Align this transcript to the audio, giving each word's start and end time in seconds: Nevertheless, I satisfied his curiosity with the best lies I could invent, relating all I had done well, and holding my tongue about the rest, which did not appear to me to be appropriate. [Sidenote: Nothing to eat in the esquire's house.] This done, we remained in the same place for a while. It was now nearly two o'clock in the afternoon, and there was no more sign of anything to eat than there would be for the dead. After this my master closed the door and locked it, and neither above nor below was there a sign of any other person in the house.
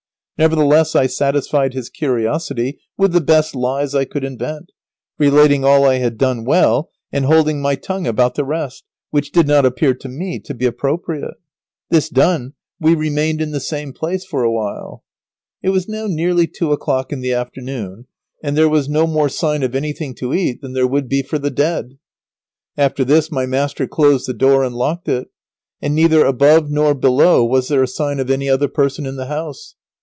Nevertheless, 0.39 0.95
I 0.95 1.05
satisfied 1.05 1.75
his 1.75 1.87
curiosity 1.91 2.79
with 2.97 3.11
the 3.13 3.21
best 3.21 3.53
lies 3.55 3.93
I 3.93 4.05
could 4.05 4.23
invent, 4.23 4.71
relating 5.19 5.63
all 5.63 5.85
I 5.85 5.97
had 5.99 6.17
done 6.17 6.45
well, 6.45 6.89
and 7.11 7.25
holding 7.25 7.61
my 7.61 7.75
tongue 7.75 8.07
about 8.07 8.33
the 8.33 8.43
rest, 8.43 8.83
which 9.11 9.31
did 9.31 9.45
not 9.47 9.67
appear 9.67 9.93
to 9.93 10.09
me 10.09 10.39
to 10.39 10.55
be 10.55 10.65
appropriate. 10.65 11.35
[Sidenote: 11.91 11.91
Nothing 11.91 11.91
to 11.91 11.91
eat 11.91 11.91
in 11.91 11.91
the 11.91 11.97
esquire's 11.97 12.41
house.] 12.41 12.49
This 12.49 12.49
done, 12.49 12.53
we 12.79 13.07
remained 13.07 13.41
in 13.41 13.51
the 13.51 13.59
same 13.59 13.93
place 13.93 14.25
for 14.25 14.43
a 14.43 14.51
while. 14.51 15.03
It 15.61 15.69
was 15.69 15.87
now 15.87 16.07
nearly 16.07 16.47
two 16.47 16.71
o'clock 16.71 17.13
in 17.13 17.19
the 17.21 17.33
afternoon, 17.33 18.07
and 18.43 18.57
there 18.57 18.67
was 18.69 18.89
no 18.89 19.05
more 19.05 19.29
sign 19.29 19.61
of 19.61 19.75
anything 19.75 20.15
to 20.15 20.33
eat 20.33 20.61
than 20.63 20.73
there 20.73 20.87
would 20.87 21.07
be 21.07 21.21
for 21.21 21.37
the 21.37 21.51
dead. 21.51 21.99
After 22.75 23.05
this 23.05 23.31
my 23.31 23.45
master 23.45 23.85
closed 23.85 24.27
the 24.27 24.33
door 24.33 24.63
and 24.63 24.73
locked 24.75 25.07
it, 25.07 25.27
and 25.83 25.93
neither 25.93 26.25
above 26.25 26.67
nor 26.71 26.95
below 26.95 27.45
was 27.45 27.67
there 27.67 27.83
a 27.83 27.87
sign 27.87 28.19
of 28.19 28.31
any 28.31 28.49
other 28.49 28.67
person 28.67 29.05
in 29.05 29.17
the 29.17 29.27
house. 29.27 29.75